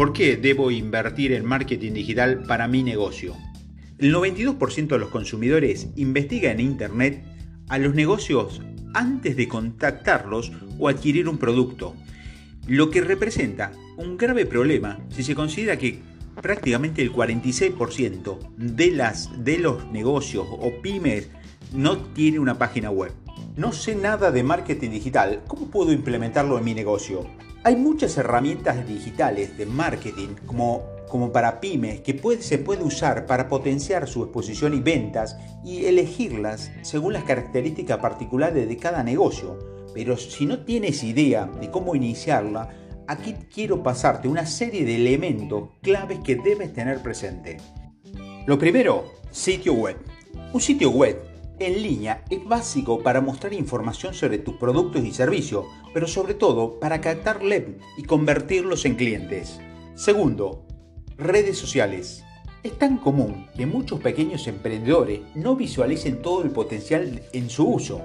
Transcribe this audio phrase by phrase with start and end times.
[0.00, 3.36] ¿Por qué debo invertir en marketing digital para mi negocio?
[3.98, 7.22] El 92% de los consumidores investiga en Internet
[7.68, 8.62] a los negocios
[8.94, 11.94] antes de contactarlos o adquirir un producto,
[12.66, 15.98] lo que representa un grave problema si se considera que
[16.40, 21.28] prácticamente el 46% de, las, de los negocios o pymes
[21.74, 23.12] no tiene una página web.
[23.58, 27.28] No sé nada de marketing digital, ¿cómo puedo implementarlo en mi negocio?
[27.62, 34.08] Hay muchas herramientas digitales de marketing como, para pymes que se puede usar para potenciar
[34.08, 39.58] su exposición y ventas y elegirlas según las características particulares de cada negocio.
[39.92, 42.70] Pero si no tienes idea de cómo iniciarla,
[43.06, 47.58] aquí quiero pasarte una serie de elementos claves que debes tener presente.
[48.46, 49.98] Lo primero, sitio web.
[50.54, 51.29] Un sitio web
[51.60, 56.80] en línea es básico para mostrar información sobre tus productos y servicios, pero sobre todo
[56.80, 59.60] para captar leads y convertirlos en clientes.
[59.94, 60.64] Segundo,
[61.18, 62.24] redes sociales.
[62.62, 68.02] Es tan común que muchos pequeños emprendedores no visualicen todo el potencial en su uso.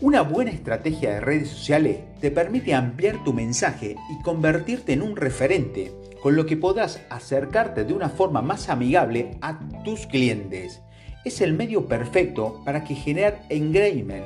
[0.00, 5.16] Una buena estrategia de redes sociales te permite ampliar tu mensaje y convertirte en un
[5.16, 10.80] referente, con lo que podrás acercarte de una forma más amigable a tus clientes
[11.24, 14.24] es el medio perfecto para que generar engagement.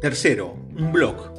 [0.00, 1.32] Tercero, un blog.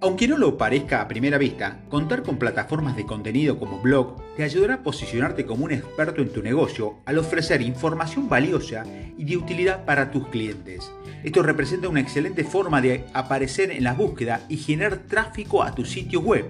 [0.00, 4.42] Aunque no lo parezca a primera vista, contar con plataformas de contenido como blog te
[4.42, 8.84] ayudará a posicionarte como un experto en tu negocio al ofrecer información valiosa
[9.16, 10.90] y de utilidad para tus clientes.
[11.22, 15.84] Esto representa una excelente forma de aparecer en la búsqueda y generar tráfico a tu
[15.84, 16.46] sitio web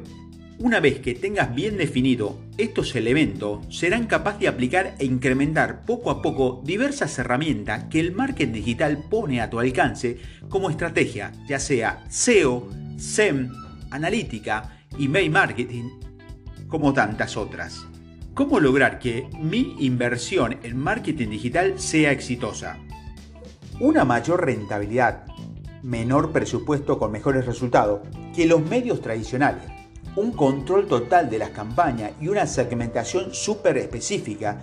[0.63, 6.09] una vez que tengas bien definido estos elementos, serán capaces de aplicar e incrementar poco
[6.09, 10.19] a poco diversas herramientas que el marketing digital pone a tu alcance
[10.49, 13.51] como estrategia, ya sea SEO, SEM,
[13.91, 15.91] analítica, email marketing,
[16.69, 17.85] como tantas otras.
[18.33, 22.79] ¿Cómo lograr que mi inversión en marketing digital sea exitosa?
[23.81, 25.25] Una mayor rentabilidad,
[25.83, 28.03] menor presupuesto con mejores resultados
[28.33, 29.82] que los medios tradicionales
[30.17, 34.61] un control total de las campañas y una segmentación súper específica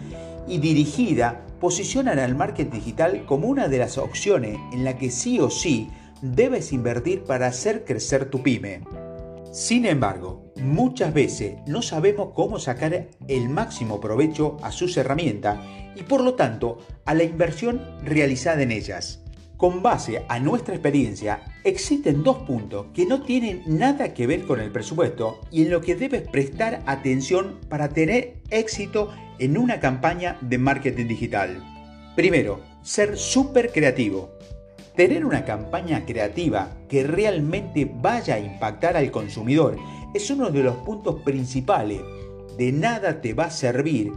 [0.48, 5.40] y dirigida posicionan al marketing digital como una de las opciones en la que sí
[5.40, 5.90] o sí
[6.22, 8.82] debes invertir para hacer crecer tu pyme.
[9.52, 15.60] Sin embargo, muchas veces no sabemos cómo sacar el máximo provecho a sus herramientas
[15.96, 19.24] y por lo tanto a la inversión realizada en ellas.
[19.60, 24.62] Con base a nuestra experiencia, existen dos puntos que no tienen nada que ver con
[24.62, 30.38] el presupuesto y en lo que debes prestar atención para tener éxito en una campaña
[30.40, 31.62] de marketing digital.
[32.16, 34.30] Primero, ser súper creativo.
[34.96, 39.76] Tener una campaña creativa que realmente vaya a impactar al consumidor
[40.14, 42.00] es uno de los puntos principales.
[42.58, 44.14] De nada te va a servir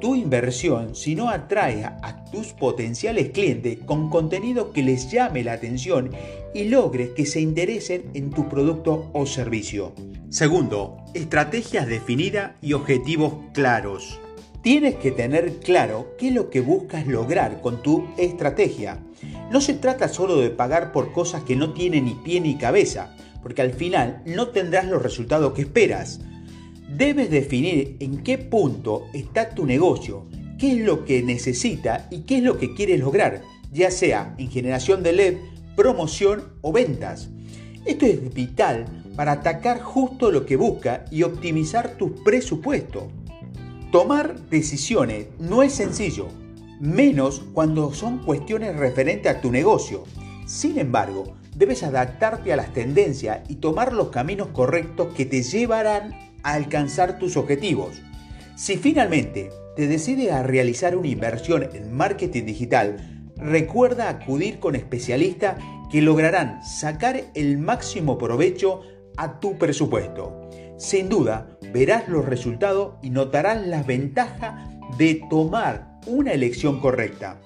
[0.00, 5.54] tu inversión si no atrae a tus potenciales clientes con contenido que les llame la
[5.54, 6.10] atención
[6.52, 9.94] y logres que se interesen en tu producto o servicio.
[10.28, 14.20] Segundo, estrategias definidas y objetivos claros.
[14.60, 18.98] Tienes que tener claro qué es lo que buscas lograr con tu estrategia.
[19.50, 23.16] No se trata solo de pagar por cosas que no tienen ni pie ni cabeza,
[23.42, 26.20] porque al final no tendrás los resultados que esperas.
[26.86, 30.26] Debes definir en qué punto está tu negocio,
[30.58, 34.50] qué es lo que necesita y qué es lo que quieres lograr, ya sea en
[34.50, 35.36] generación de LED,
[35.76, 37.28] promoción o ventas.
[37.84, 43.08] Esto es vital para atacar justo lo que busca y optimizar tu presupuesto.
[43.92, 46.28] Tomar decisiones no es sencillo,
[46.80, 50.04] menos cuando son cuestiones referentes a tu negocio.
[50.46, 56.14] Sin embargo, debes adaptarte a las tendencias y tomar los caminos correctos que te llevarán
[56.42, 58.00] alcanzar tus objetivos.
[58.56, 62.96] Si finalmente te decides a realizar una inversión en marketing digital,
[63.36, 68.80] recuerda acudir con especialistas que lograrán sacar el máximo provecho
[69.18, 70.48] a tu presupuesto.
[70.78, 74.68] Sin duda, verás los resultados y notarás las ventajas
[74.98, 77.40] de tomar una elección correcta.